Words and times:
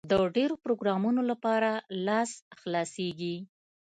د 0.11 0.13
ډېرو 0.35 0.55
پروګرامونو 0.63 1.21
لپاره 1.31 1.69
لاس 2.07 2.31
خلاصېږي. 2.59 3.37